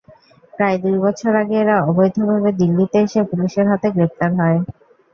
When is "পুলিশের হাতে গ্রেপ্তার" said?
3.29-4.31